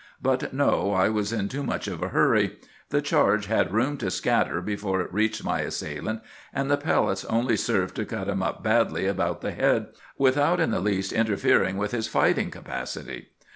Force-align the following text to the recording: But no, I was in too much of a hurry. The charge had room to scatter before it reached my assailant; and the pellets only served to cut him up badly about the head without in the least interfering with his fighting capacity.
But 0.19 0.51
no, 0.51 0.93
I 0.93 1.09
was 1.09 1.31
in 1.31 1.47
too 1.47 1.61
much 1.61 1.87
of 1.87 2.01
a 2.01 2.07
hurry. 2.07 2.57
The 2.89 3.03
charge 3.03 3.45
had 3.45 3.71
room 3.71 3.97
to 3.97 4.09
scatter 4.09 4.59
before 4.59 4.99
it 5.01 5.13
reached 5.13 5.43
my 5.43 5.59
assailant; 5.61 6.21
and 6.51 6.71
the 6.71 6.77
pellets 6.77 7.23
only 7.25 7.55
served 7.55 7.97
to 7.97 8.05
cut 8.05 8.27
him 8.27 8.41
up 8.41 8.63
badly 8.63 9.05
about 9.05 9.41
the 9.41 9.51
head 9.51 9.89
without 10.17 10.59
in 10.59 10.71
the 10.71 10.79
least 10.81 11.11
interfering 11.13 11.77
with 11.77 11.91
his 11.91 12.07
fighting 12.07 12.49
capacity. 12.49 13.27